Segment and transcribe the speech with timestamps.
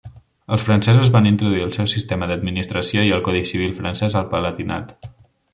[0.55, 4.97] Els francesos van introduir el seu sistema d'administració i el Codi Civil Francès al Palatinat.